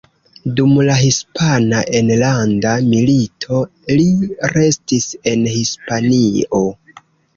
[0.59, 3.61] Dum la Hispana Enlanda Milito
[3.99, 4.09] li
[4.57, 6.63] restis en Hispanio.